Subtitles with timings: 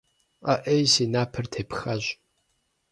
[0.51, 2.03] АӀей, си напэр тепхащ!